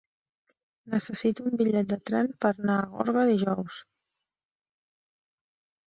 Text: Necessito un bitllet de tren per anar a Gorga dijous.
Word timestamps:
Necessito 0.93 1.45
un 1.51 1.59
bitllet 1.59 1.91
de 1.93 1.99
tren 2.11 2.31
per 2.47 2.53
anar 2.55 2.81
a 2.87 2.91
Gorga 2.97 3.29
dijous. 3.31 3.87